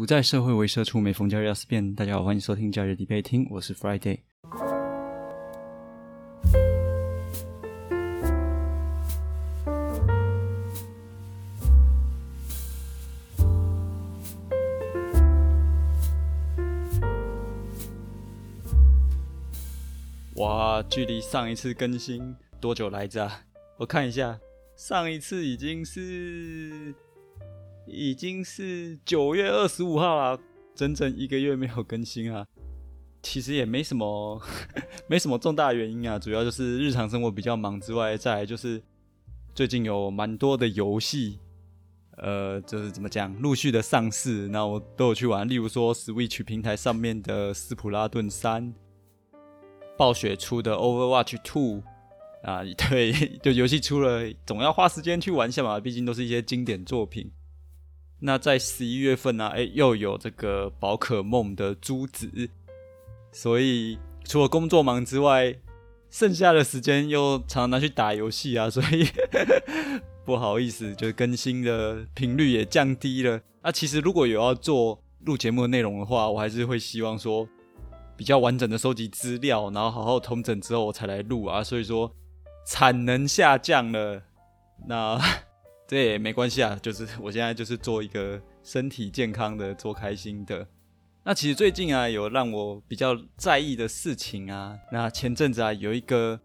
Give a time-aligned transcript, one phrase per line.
[0.00, 1.94] 不在社会为社畜，每逢假日要思变。
[1.94, 4.20] 大家好，欢迎收听假日必备听，我是 Friday。
[20.36, 23.30] 哇，距离上一次更新多久来着？
[23.76, 24.40] 我看一下，
[24.76, 26.94] 上一次已经是。
[27.90, 30.40] 已经是九月二十五号了，
[30.74, 32.46] 整整一个月没有更新啊。
[33.22, 34.40] 其实也没什么，
[35.06, 38.82] 没什么重大原因啊，主要就是日常生活比较忙之外，再来就是
[39.54, 41.38] 最近有蛮多的游戏，
[42.16, 45.46] 呃，就是怎么讲，陆续的上市，那我都有去玩。
[45.46, 48.72] 例如说，Switch 平台上面的《斯普拉顿三》，
[49.98, 51.82] 暴雪出的《Overwatch Two》
[52.42, 53.12] 啊， 对，
[53.42, 57.30] 就游戏出了，总要花时间去玩一下嘛，毕竟都是一些经典作品。
[58.22, 59.48] 那在十一月份呢？
[59.48, 62.50] 哎，又有这个宝可梦的珠子，
[63.32, 65.56] 所以除了工作忙之外，
[66.10, 69.08] 剩下的时间又常常拿去打游戏啊， 所以
[70.24, 73.40] 不好意思，就更新的频率也降低了。
[73.62, 77.48] 那其实如果有要做录节目的内容的话，我还是会希望说
[78.18, 81.64] 比较完整的收集资料，然后好好通整之后我才来录啊。
[81.64, 82.14] 所以说
[82.66, 84.22] 产能下降了，
[84.86, 85.18] 那。
[85.90, 90.64] 这也没关系啊，就是我现在就是做一个身体健康的、做开心的。
[91.24, 94.78] 那其实最近啊，有让我比较在意的事情啊。
[94.92, 96.38] 那前阵子啊，有一个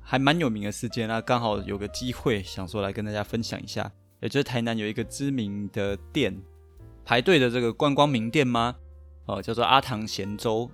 [0.00, 3.88] 还蛮有名的事件，那刚好有个机会想说来跟大家分享一下。
[4.20, 6.42] 也就是台南有一个知名的店，
[7.04, 8.74] 排队的这个观光名店吗？
[9.26, 10.68] 哦，叫做阿唐咸粥。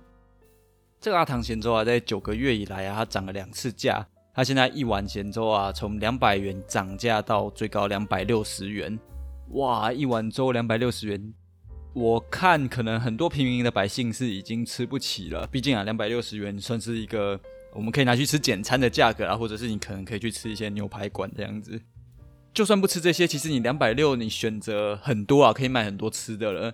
[0.99, 4.07] 这个阿唐咸粥啊，在九个月以来啊，它涨了两次价。
[4.39, 8.97] 它现在一碗咸粥啊，从两百元涨价到最高两百六十元，
[9.49, 9.91] 哇！
[9.91, 11.33] 一碗粥两百六十元，
[11.91, 15.45] 我看可能很多平民的百姓是已经吃不起了。
[15.47, 17.37] 毕竟啊，两百六十元算是一个
[17.73, 21.77] 我们可以拿去吃简餐的价格啊，或者是你可能可以去吃一些牛排馆这样子。
[22.53, 26.73] 就算不吃这些，其实你两百六，你选择很多啊，可以买很多吃的了。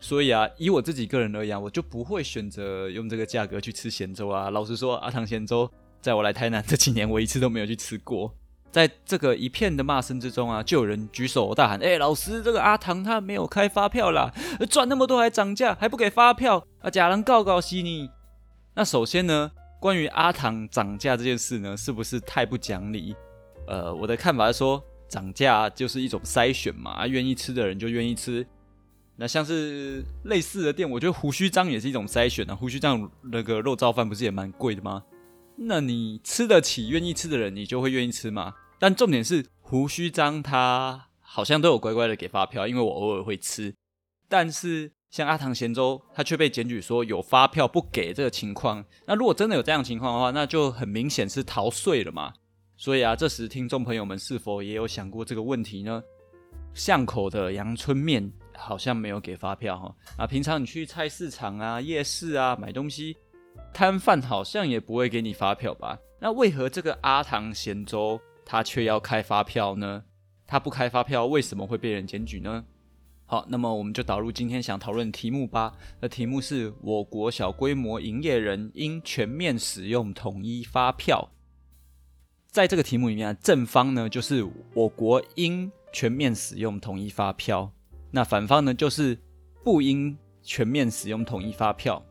[0.00, 4.50] 所以啊，以我自己个人而言，我就不会选择用这个价格去吃咸粥啊。
[4.50, 5.70] 老实说，阿唐咸粥。
[6.00, 8.34] 在我来台南这几年，我一次都没有去吃过。
[8.72, 14.30] 在这个一片的骂声之中啊，就有人举手大喊：“哎，老师，这个阿唐他没有开发票啦，
[14.68, 16.90] 赚那么多还涨价，还不给发票啊！
[16.90, 18.10] 假人告告西你。”
[18.76, 23.16] 那首先呢，关于阿唐涨价这件事呢，是不是太不讲理？
[23.66, 28.46] 呃，我的看法是说，涨价就是一种筛选嘛，愿意吃的人就愿意吃。
[29.16, 32.54] 那像是类似的店，我觉得胡须章也是一种筛选啊。
[32.54, 35.02] 胡须章那个肉燥饭不是也蛮贵的吗？
[35.58, 38.54] 那你吃得起、愿意吃的人，你就会愿意吃吗？
[38.78, 43.74] 但重点是胡须章他好像都有乖乖的给发票，因为我偶尔会吃。
[44.28, 48.84] 但是像阿唐咸州，他却被检举说有发票不给这个情况。
[49.06, 52.34] 那如果真的有这样情况的话，那就很明显是逃税了嘛。
[52.76, 56.02] 所以啊，这时听众朋友们是否也有想过这个问题呢？
[56.74, 59.96] 巷口的阳春面好像没有给发票哈。
[60.18, 63.16] 啊，平常你去菜市场啊、夜市啊买东西。
[63.72, 65.98] 摊贩好像也不会给你发票吧？
[66.18, 70.04] 那为何这个阿唐咸州他却要开发票呢？
[70.46, 72.64] 他不开发票为什么会被人检举呢？
[73.26, 75.74] 好，那么我们就导入今天想讨论的题目吧。
[76.00, 81.28] 那题目是我国小规模营业人应全面使用统一发票。
[82.48, 87.72] 在这个题目里面，正方呢就是我国应全面使用统一发票，
[88.12, 89.18] 那反方呢就是
[89.64, 92.02] 不应全面使用统一发票。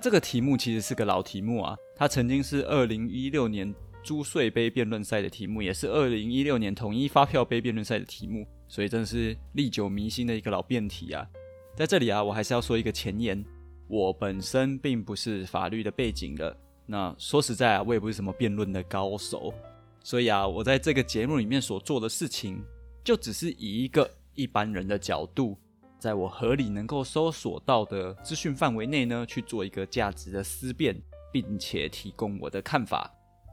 [0.00, 11.26] 这个题目其实是个老题目啊，它曾经是二零一六年租税杯辩论赛的题目，也是二零一六年统一发票杯辩论赛的题目，所以真的是历久弥新的一个老辩题啊。
[11.74, 13.42] 在这里啊，我还是要说一个前言，
[13.88, 19.54] 我本身并不是法律的背景的，那说实在啊，我也不是什么辩论的高手，
[20.02, 22.62] 所以啊，我在这个节目里面所做的事情，
[23.02, 25.58] 就只是以一个一般人的角度。
[26.04, 30.94] 在我合理能够搜索到的资讯范围内呢，去做一个价值的思辨，
[31.32, 33.10] 并且提供我的看法。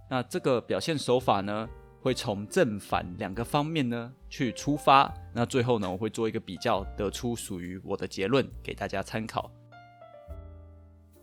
[0.09, 1.65] 那这个表现手法呢，
[2.01, 5.13] 会从正反两个方面呢去出发。
[5.33, 9.49] 那最后呢，我会做一个比较，得出属于我的结论给大家参考。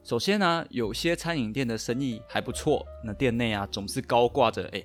[0.03, 4.82] 首先呢，有些餐饮店的生意还不错，那店内啊总是高挂着，哎，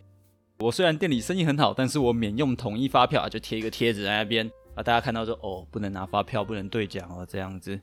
[0.60, 4.52] 我虽然店里生意很好，但是我免用统一发票啊，就贴一个贴纸在那边。
[4.76, 4.84] 啊！
[4.84, 7.80] 大家看到说哦，不能拿发票，不能兑奖哦，这样子，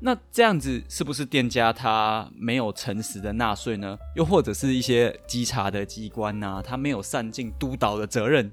[0.00, 3.98] 那这样子是不是店家他没有诚实的纳税呢？
[4.16, 8.50] 又或者是一些稽查的机关呐，他没有善尽督导的责任？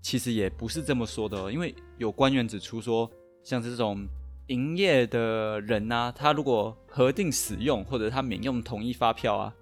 [0.00, 3.08] 其实也不是这么说的，因为有官员指出说，
[3.44, 4.04] 像这种
[4.48, 9.54] 营业的人呢，他如果核定使用或者他免用统一发票啊，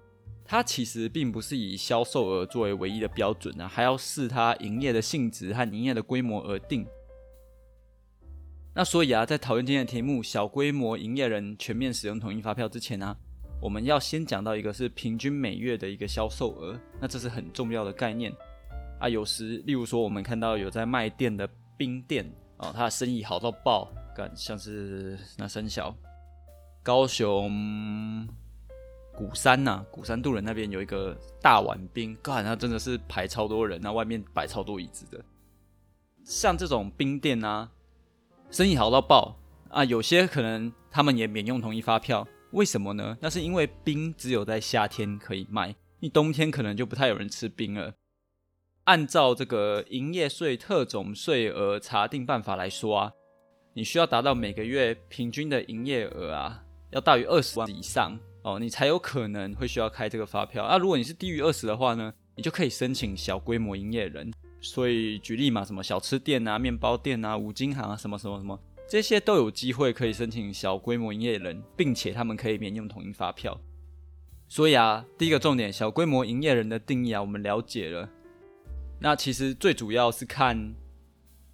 [0.51, 6.85] 它其实并不是以销售额作为唯一的标准啊，还要视它营业的性质和营业的规模而定。
[8.75, 13.15] 那所以啊，在讨论今天的题目“小规模营业人全面使用统一发票”之前呢，
[13.61, 18.29] 我们要先讲到一个是平均每月的一个销售额，那这是很重要的概念
[18.99, 19.07] 啊。
[19.07, 25.95] 有时，例如说，我们看到有在卖店的冰店啊，他的生意好到爆，干像是那三小
[26.83, 28.27] 高雄
[29.21, 35.23] 鼓山呐，鼓山渡人那边有一个大碗冰，干他真的是排超多人，那外面摆超多椅子的，
[36.23, 37.69] 像这种冰店啊。
[38.49, 39.37] 生意好到爆
[39.69, 39.85] 啊！
[39.85, 43.15] 有些可能他们也免用统一发票，为什么呢？
[43.21, 47.93] 那是因为冰只有在夏天可以卖，你冬天可能就不太有人吃冰了。
[48.85, 53.13] 按照这个营业税特种税额查定办法来说啊，
[53.75, 60.67] 你需要达到每个月平均的营业额啊，要大于二十万以上哦，你才有可能会需要开这个发票。
[60.67, 64.31] 那如果你是低于二十的话呢，你就可以申请小规模营业人。
[64.59, 73.59] 所以举例嘛，什么小吃店啊、面包店啊、五金行啊，什么什么什么，这些都有机会可以申请小规模营业人，并且他们可以免用统一发票。
[74.47, 78.09] 所以啊，第一个重点，小规模营业人的定义啊，我们了解了。
[78.99, 80.75] 那其实最主要是看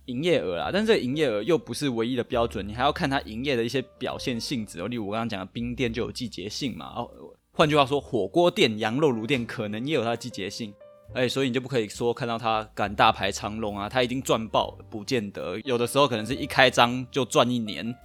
[0.08, 4.86] 营业额啦，但是这营业额又不是唯一的标准，你还要看它营业的一些表现性质。
[4.88, 7.10] 例如我刚刚讲的冰店就有季节性嘛，哦，
[7.54, 10.74] 换句话说，火锅店、羊肉炉店可能也有它的季节性。
[11.14, 15.58] 哎，所以你就不可以说看到它赶大排长龙啊，它一定赚爆，不见得。
[15.62, 17.96] 有的时候可能是一开张就赚一年，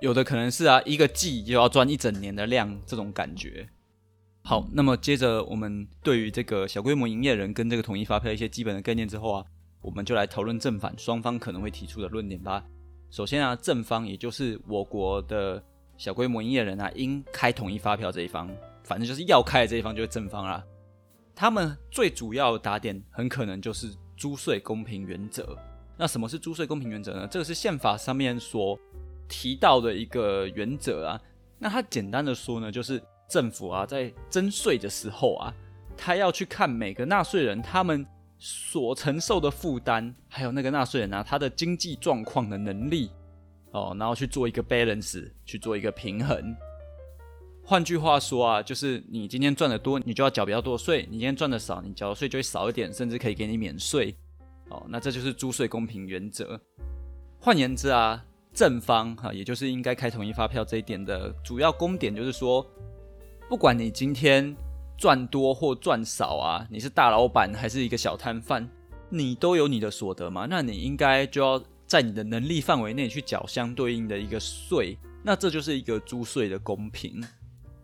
[0.00, 3.68] 有的可能是啊一个季就要赚一整年的量，这种感觉。
[4.42, 9.44] 好，那么接着我们对于这个小规模营业人跟这个统一发票一些基本的概念之后啊，
[9.82, 12.64] 我们就来讨论正反双方可能会提出的论点吧。
[13.10, 15.62] 首先啊，正方也就是我国的
[15.96, 18.48] 小规模营业人啊，应开统一发票这一方，
[18.84, 20.64] 反正就是要开的这一方就是正方啦。
[21.34, 25.56] 他们最主要打点很可能就是租税公平原则。
[25.96, 27.26] 那什么是租税公平原则呢？
[27.30, 28.78] 这个是宪法上面所
[29.28, 31.20] 提到的一个原则啊。
[31.58, 35.52] 那它简单的说呢，就是政府啊在征税的时候啊，
[35.96, 38.06] 他要去看每个纳税人他们
[38.42, 43.10] 所承受的负担，还有那个纳税人啊他的经济状况的能力
[43.72, 46.56] 哦，然后去做一个 balance，去做一个平衡。
[47.62, 54.16] 换句话说啊，就是你今天赚的多，你就要缴比较多税；你今天赚的少，你缴的税就会少一点，甚至可以给你免税。
[54.70, 56.58] 哦，那这就是租税公平原则。
[57.38, 62.66] 换言之啊，正方哈，也就是应该开统一发票这一点的主要公点，就是说，
[63.48, 64.56] 不管你今天
[65.00, 68.68] 赚多或赚少啊，你是大老板还是一个小摊贩，
[69.08, 77.24] 你都有你的所得嘛，那你应该就要在你的能力范围内去缴相对应的一个税，那这就是一个租税的公平。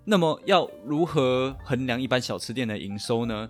[0.04, 3.48] 那么要如何衡量一般小吃店的营收呢？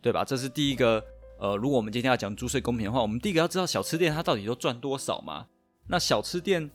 [0.00, 0.24] 对吧？
[0.24, 1.04] 这是第一个。
[1.38, 5.46] 呃，如果我们今天要讲租税公平的话，我们第一个要知道小吃店它到底都赚多少嘛？
[5.86, 6.68] 那小吃店，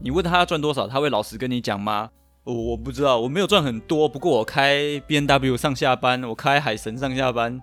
[0.00, 2.10] 你问他要赚多少，他会老实跟你讲吗？
[2.44, 7.58] 我我不知道，我没有赚很多，不过我开 B N W 上下班，我开海神上下班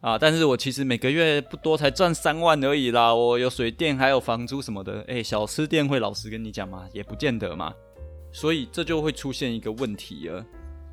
[0.00, 3.12] 啊，但是我其实每个月不多，才赚三万而已啦。
[3.12, 5.04] 我有水电，还有房租什么的。
[5.08, 6.86] 哎，小吃店会老实跟你讲吗？
[6.92, 7.72] 也不见得嘛。
[8.32, 10.44] 所以这就会出现一个问题了，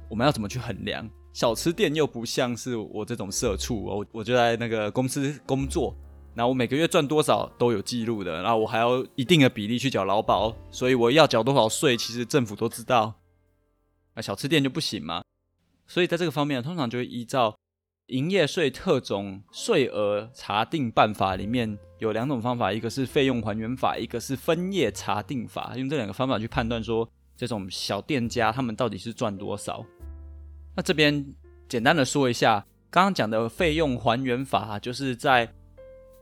[0.09, 1.07] 我们要怎么去衡量？
[1.31, 5.95] 小吃店又不像是我这种社畜，我我就在那个公司工作，
[6.33, 13.13] 那我每个月赚多少都有记录的，然后我还要一定的比例去缴劳保，所以我要缴多少税，其实政府都知道。
[14.15, 15.23] 那小吃店就不行嘛？
[15.87, 17.57] 所以在这个方面，通常就会依照
[18.07, 27.09] 营业税特种税额查定办法里面有两种方法，一个是费用还原法，一个是分业查定法，用这两个方法去判断说。
[27.37, 29.85] 这种小店家他们到底是赚多少？
[30.75, 31.33] 那这边
[31.69, 35.49] 简单的说一下，刚刚讲的费用还原法，就是在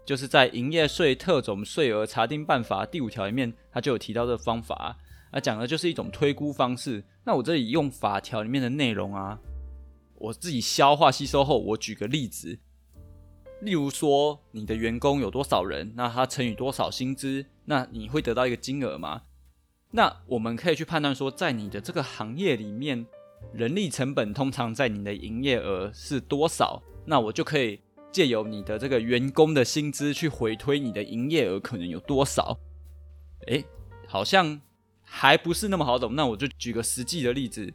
[0.07, 4.97] 就是在营业税特种税额查定办法第五条里面，它就有提到这方法。
[5.31, 7.03] 啊，讲的就是一种推估方式。
[7.25, 9.37] 那我这里用法条里面的内容啊，
[10.15, 12.57] 我自己消化吸收后，我举个例子，
[13.59, 19.23] 例如说你的员工有多少人，那他乘以多少薪资，那你会得到一个金额吗？
[19.91, 23.05] 那我们可以去判断说，在你的这个行业里面，
[23.51, 26.81] 人力成本通常在你的营业额是多少？
[27.05, 32.57] 那我就可以借由你的这个员工的薪资去回推你的营业额可能有多少。
[33.47, 33.63] 诶，
[34.07, 34.59] 好像
[35.03, 36.15] 还不是那么好懂。
[36.15, 37.71] 那我就举个实际的例子，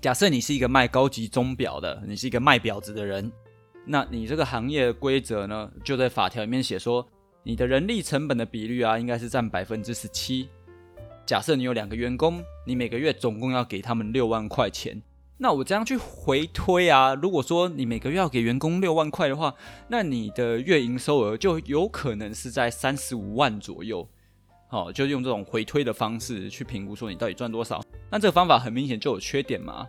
[0.00, 3.30] 假设你是一个卖高级钟表的，你是一个卖表子的人，
[3.84, 7.06] 那你这个行业规则呢，就在法条里面写说，
[7.42, 10.48] 你的人力成本的比率啊，应该是占百分之十七。
[11.26, 15.02] 假设你有两个员工，你每个月总共要给他们六万块钱。
[15.38, 19.54] 那我这样去回推啊，如果说你每个月要给员工六万块的话，
[19.88, 24.08] 那你的月营收额就有可能是在三十五万左右。
[24.68, 27.82] 好，就用这种回推的方式去评估说你到底赚多少。
[28.10, 29.86] 那这个方法很明显就有缺点嘛？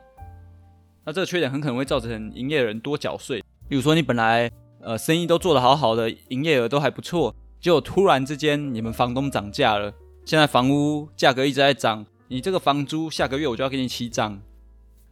[1.05, 3.41] 那这个缺点很可能会造成营业人多缴税。
[3.69, 4.51] 比如说你本来
[4.81, 9.93] 呃生意都做得好好的，营业额都还不错，结果突然之间你们房东涨价了，
[10.25, 14.41] 现在房屋价格一直在涨，你这个房租下个月我就要给你起涨。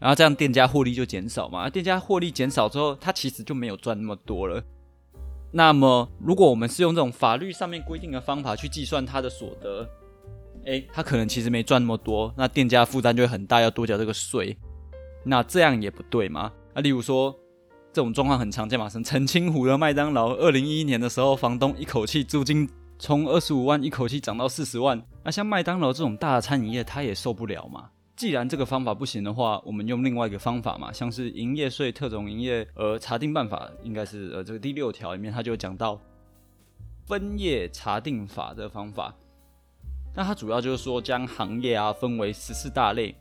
[0.05, 1.67] 然后这样店家获利就减少嘛？
[1.67, 4.63] 店家获利减少之后，他其实就没有赚那么多了。
[5.51, 9.89] 那么，如果我们是用这种法律上面规定的方法去计算他的所得，
[10.65, 14.55] 诶，他可能其实没赚那么多，那店家负担就会很大，要多交这个税。
[15.23, 16.51] 那这样也不对嘛？
[16.75, 17.35] 啊，例如说
[17.91, 22.69] 这种状况很常见嘛，什么澄清湖的麦当劳，二零一一年的时候，房东一口气租金
[22.99, 27.89] 从二十五万一口气涨到四十万，那像麦当劳这种大的餐饮业，他也受不了嘛。
[28.15, 35.99] 既然这个方法不行的话，我们用另外一个方法嘛，像是营业税特种营业额查定办法，应该是呃这个第六条里面，它就讲到
[37.05, 39.13] 分业查定法的方法。
[40.15, 43.13] 那它主要就是说将行业啊分为十四大类，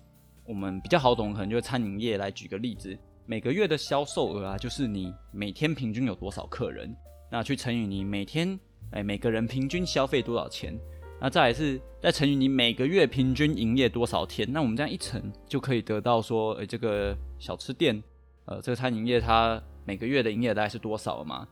[0.46, 2.96] 我们比较好懂，可能就是餐饮业来举个例子，
[3.26, 6.94] 每个月的销售额啊，就是你每天平均有多少客人，
[7.32, 8.56] 那去乘以你每天
[8.92, 10.78] 哎每个人平均消费多少钱。
[11.25, 18.02] 那再来是再乘以你每个月平均营业多少天，那我们这样一乘就可以得到说，诶，这个小吃店，
[18.45, 21.49] 呃，这个餐饮业它每个月的营业大概是多少了嘛？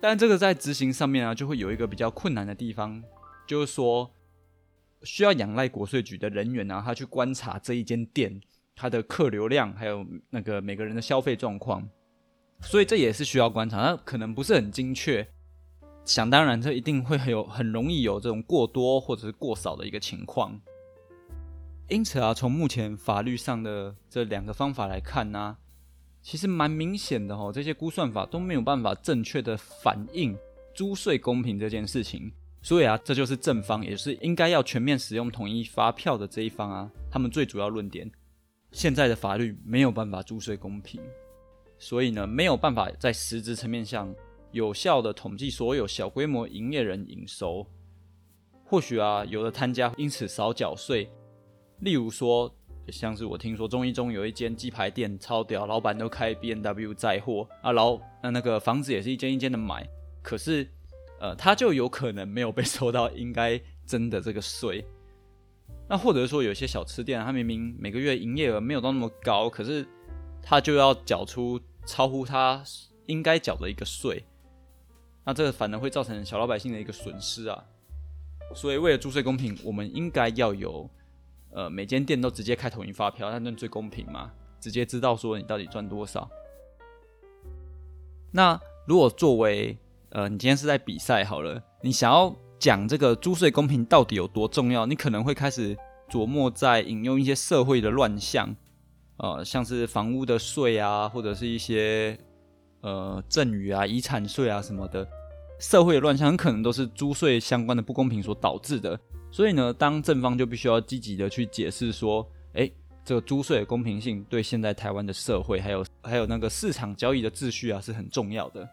[0.00, 3.02] 但这个在执行上面啊，就会有一个比较困难的地方，
[3.46, 4.10] 就是说
[5.02, 8.40] 需要仰赖国税局的人员啊，他去观察这一间店
[8.74, 11.86] 它的客流量，还有那个每个人的消费状况，
[12.62, 15.28] 所以这也是需要观察，那可能不是很精确。
[16.06, 20.58] 想当然，这一定会有很容易有这种过多或者是过少的一个情况。
[21.88, 25.56] 因此啊，从目前法律上的这两个方法来看呢，
[26.22, 30.38] 其实蛮明显的哦，这些估算法都没有办法正确的反映
[30.76, 32.32] 租税公平这件事情。
[32.62, 38.08] 所以啊，这就是正方，也是应该要全面使用统一发票的这一方啊，他们最主要论点：
[38.70, 41.00] 现在的法律没有办法租税公平，
[41.80, 44.14] 所以呢，没有办法在实质层面上。
[44.52, 47.66] 有效的统计所有小规模营业人营收，
[48.64, 51.10] 或许啊，有的摊家因此少缴税。
[51.80, 52.50] 例如说，
[52.88, 59.86] 像是我听说中医中有一间鸡排店超屌，老板都开 B N W 载货啊，老那那个房子也是一间一间的买，
[60.22, 60.66] 可是
[61.20, 64.84] 呃，他就有可能没有被收到应该征的这个税。
[65.88, 69.86] 那或者说有些小吃店，他明明每个月营业额没有到那么高，可是
[70.42, 72.62] 他就要缴出超乎他
[73.06, 74.24] 应该缴的一个税。
[75.28, 77.64] 那这个反而会造成小老百姓的一个损失啊，
[78.54, 80.88] 所以为了租税公平，我们应该要有，
[81.50, 84.30] 呃，每间店都直接开统一发票，那那最公平嘛，
[84.60, 86.30] 直接知道说你到底赚多少。
[88.30, 88.56] 那
[88.86, 89.76] 如果作为，
[90.10, 95.76] 呃，你今天是在比赛好了，你想要讲这个租税公平到底有多重要，你可能会开始
[96.08, 98.54] 琢磨在引用一些社会的乱象，
[99.16, 102.16] 呃，像是房屋的税啊，或者是一些。
[102.82, 105.06] 呃，赠与啊、遗产税啊什么的，
[105.58, 108.98] 社会的乱象很可能都是租税相关的不公平所导致的。
[109.32, 112.70] 所以呢，当正方就必须要积极的去解释说，哎，
[113.04, 118.68] 这个租税的公平性对现在台湾的社会，还有还有那个市场交易的秩序啊，是很重要的。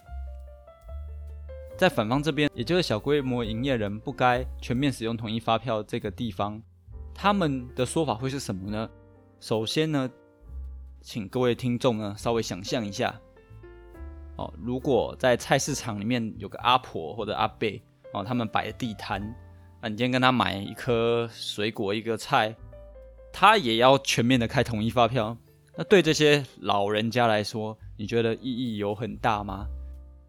[1.76, 6.62] 在反方这边，也就是小规模营业人不该全面使用统一发票这个地方，
[7.16, 8.88] 他们的说法会是什么呢？
[9.40, 10.10] 首先呢，
[11.02, 13.20] 请各位听众呢稍微想象一下。
[14.36, 17.68] 哦，如果在菜市场里面有个阿婆或者阿伯
[18.14, 19.22] 哦，他们摆地摊，
[19.82, 22.56] 那你今天跟他买一颗水果一个菜，
[23.32, 25.38] 他也要全面的开统一发票，
[25.76, 29.66] 那对这些老人家来说，你觉得意义有很大吗？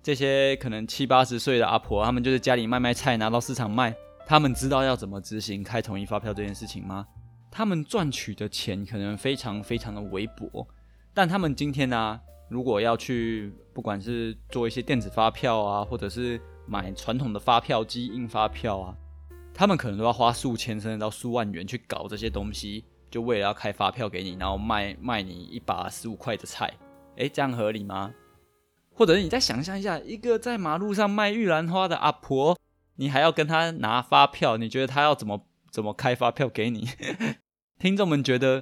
[0.03, 3.95] 这些可能七八十岁的阿婆，他们就是家里卖卖菜拿到市场卖，
[4.27, 7.07] 他们知道要怎么执行开统一发票这件事情吗？
[7.51, 10.67] 他们赚取的钱可能非常非常的微薄，
[11.15, 12.21] 但他们今天呢？
[12.49, 18.95] 如果要去，不管是做一些电子发票啊，或者是买传统的发票机印发票啊，
[19.55, 26.73] 他们可能都要花数千甚至到数万元去搞这些东西，就为了要开发票给你，然后卖卖你一把十五块的菜，
[27.17, 28.13] 诶，这样合理吗？
[28.93, 32.57] 或者是你再想象一下，一个在马路上卖玉兰花的阿婆，
[32.97, 36.87] 你还要跟他拿发票，你觉得他要怎么怎么开发票给你？
[37.81, 38.61] 听众们觉得，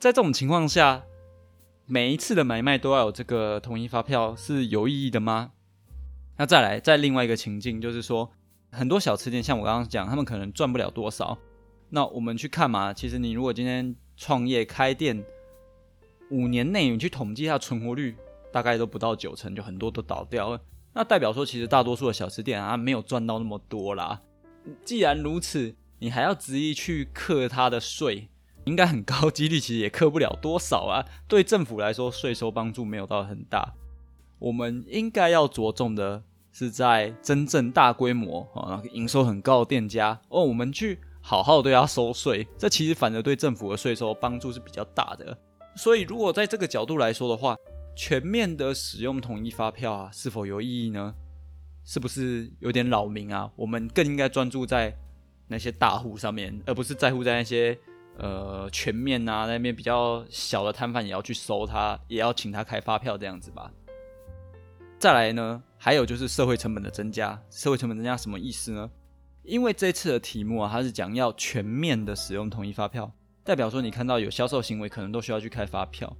[0.00, 1.04] 在这种情况下。
[1.86, 5.52] 每一次的买卖都要有这个统一发票是有意义的吗？
[6.38, 8.30] 那再来，在另外一个情境，就是说
[8.70, 11.36] 很多小吃店，像我刚刚讲，他们可能赚不了多少，
[11.90, 15.22] 那我们去看嘛，其实你如果今天创业开店，
[16.30, 18.16] 五年内你去统计一下存活率，
[18.50, 20.60] 大概都不到九成，就很多都倒掉了。
[20.94, 24.22] 那代表说，其实大多数的小吃店啊，没有赚到那么多啦。
[24.84, 28.28] 既然如此，你还要执意去克他的税，
[28.64, 31.04] 应该很高几率其实也克不了多少啊。
[31.28, 33.74] 对政府来说，税收帮助没有到很大。
[34.38, 45.38] 我们应该要着重的是在真正大规模啊，营收很高的店家哦，我们去好好对他收税，这其实反而对政府的税收帮助是比较大的。
[45.76, 47.56] 所以，如果在这个角度来说的话，
[47.96, 51.14] 全面的使用统一发票啊，是否有意义呢？
[51.84, 53.50] 是不是有点扰民啊？
[53.56, 54.96] 我们更应该专注在
[55.48, 57.78] 那些大户上面，而不是在乎在那些
[58.18, 63.70] 呃全面啊那边比较小的摊贩也要去收他，也要请他开发票这样子吧。
[64.98, 67.38] 再来呢，还有就是社会成本的增加。
[67.50, 68.90] 社会成本增加什么意思呢？
[69.42, 76.16] 因为这次的题目啊，它是讲要全面的使用统一发票，代表说你看到有销售行为，可能都需要去开发票。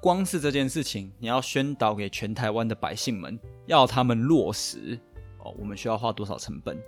[0.00, 4.96] 光是这件事情，你要宣导给全台湾的百姓们，要他们落实
[5.38, 6.78] 哦，我们需要花多少成本？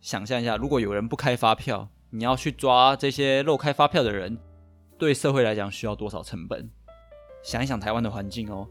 [0.00, 4.38] 想象一下，如果有人不开发票，你要去抓这些漏开发票的人，
[4.98, 6.70] 对社会来讲需要多少成本？
[7.42, 8.66] 想一想台湾的环境哦，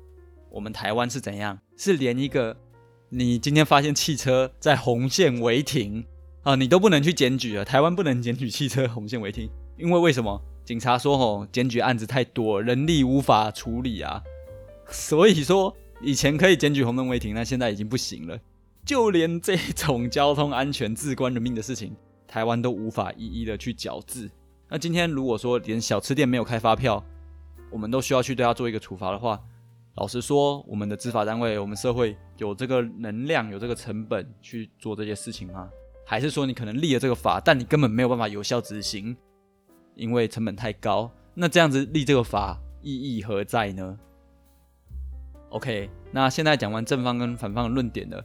[0.50, 1.60] 我们台湾是怎样？
[1.77, 2.58] 是连一个
[3.10, 6.06] 你今天发现汽车在红线违停
[6.44, 7.63] 啊，你都不能去检举了。
[7.63, 10.41] 台湾不能检举汽车红线违停，因为为什么？
[10.65, 14.22] 警察说：“吼，检举案子太多，人力无法处理啊。
[14.91, 18.38] 所以说，以前可以检举红灯违停，那现在已经不行了。
[18.86, 21.96] 就连这种交通安全至关人命的事情，
[22.27, 24.29] 台湾都无法一一的去矫治。
[24.67, 27.03] 那今天如果说连小吃店没有开发票，
[27.72, 29.41] 我们都需要去对他做一个处罚的话，
[29.96, 35.69] 老实说，我们的执法单位，我们社会有这个能量、有这个成本去做这些事情吗？
[36.05, 39.15] 还是说你可能立了这个法，但你根本没有办法有效执行？”
[39.96, 43.97] 因为成本太高，那这样子立这个法意义何在呢
[45.49, 48.23] ？OK，那现在讲完正方跟反方的论点了，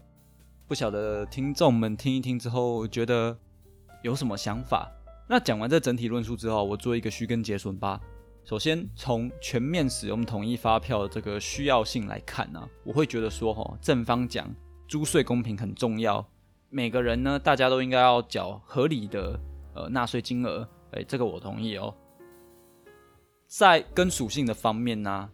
[0.68, 3.38] 不晓得听众们听一听之后觉得
[4.02, 4.90] 有什么想法？
[5.28, 8.00] 那讲完这整体论述之后，我做一个虚根结论吧。
[8.44, 14.52] 首先，从全面使用统一发票的这个需要性来看呢，我会觉得说，哈，正方讲
[14.88, 16.26] 租税公平很重要，
[16.68, 19.38] 每个人呢，大家都应该要缴合理的
[19.74, 20.68] 呃纳税金额。
[20.90, 21.94] 哎，这个我同意哦。
[23.46, 25.30] 在跟属性的方面呢，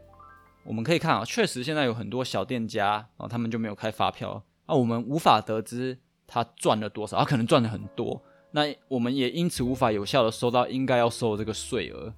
[0.64, 12.12] 我们可以看啊，确实现在有很多小店家啊，他们就没有开发票啊，我们无法得知他赚了多少，他可能赚的很多，那我们也因此无法有效的收到应该要收的这个税额。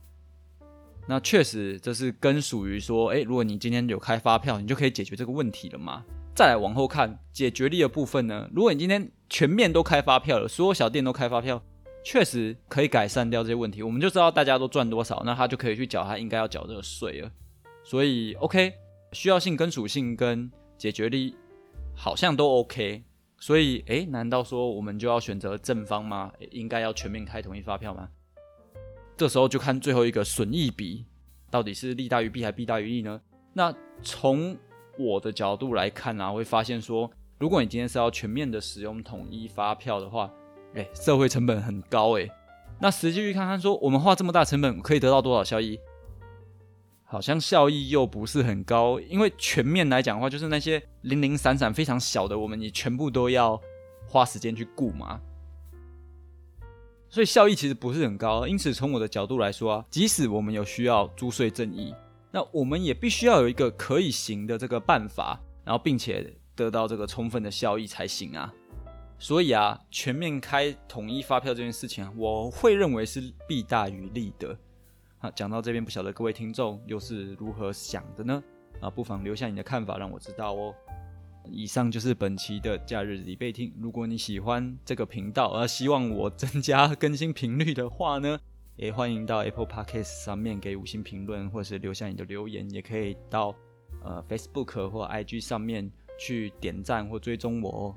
[1.09, 6.05] 那确实这是跟属于说，哎，如果你今天有开发票，你就可以解决这个问题了嘛。
[6.35, 11.62] 再来往后看解决力的部分呢，如果你今天全面都开发票了，所有小店都开发票。
[12.03, 17.31] 确实可以改善掉这些问题，我们就知道大家都赚多少，那他就可以去缴他应该要缴这个税了。
[17.85, 18.73] 所以 OK，
[19.12, 21.35] 需要性跟属性跟解决力
[21.95, 23.03] 好像都 OK。
[23.40, 26.31] 所以诶，难道说我们就要选择正方吗？
[26.50, 28.09] 应该要全面开统一发票吗？
[29.16, 31.07] 这时候就看最后一个损益比
[31.50, 33.20] 到底是利大于弊还弊大于利呢？
[33.55, 34.57] 那从
[34.98, 40.31] 我的角度来看啊，会发现说，如果你今天是要全面的使用统一发票的话，
[40.74, 42.29] 哎，社会成本很高哎，
[42.79, 45.81] 那实际去看看，说我们花这么大成本可以得到多少效益？
[47.12, 53.61] 好像效益又不是很高，因为全面来讲的话，就是那些零零散散、非常小的，我们也全部都要
[54.07, 55.20] 花时间去顾嘛，
[57.09, 58.46] 所以效益其实不是很高。
[58.46, 61.92] 因此，从我的角度来说啊，即使我们有需要租税正义，
[62.31, 68.55] 那我们也必须要有一个可以行的这个办法，然后并且得到这个充分的效益才行啊。
[69.18, 74.57] 所以啊，全面开统一发票这件事情啊，我会认为是弊大于利的。
[75.20, 78.42] 啊，讲到这边，不晓得各位听众又是如何想的呢？
[78.80, 80.74] 啊，不妨留下你的看法，让我知道哦。
[81.44, 83.72] 以上就是本期的假日礼拜听。
[83.78, 88.38] 如果你喜欢这个频道，而希望我增加更新频率的话呢，
[88.76, 93.54] 也欢迎到 Apple Podcast 上面给五星评论，或是留下你的留言，也可以到
[94.02, 97.94] 呃 Facebook 或 IG 上面去点赞或追踪我哦。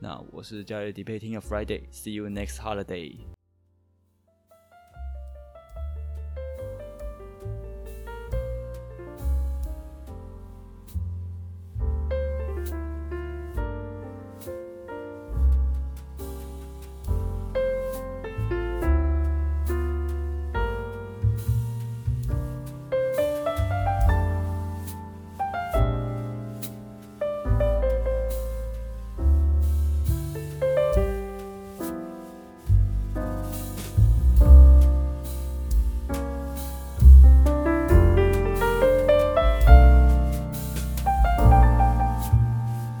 [0.00, 3.35] 那我是假日迪贝听的 Friday，See you next holiday。